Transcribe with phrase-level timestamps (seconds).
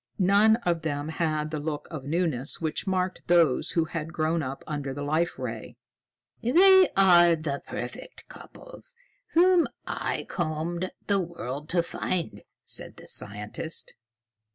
[0.17, 4.63] None of them had the look of newness which marked those who had grown up
[4.65, 5.77] under the Life Ray.
[6.41, 8.95] "They are the perfect couples
[9.33, 13.93] whom I combed the world to find," said the scientist.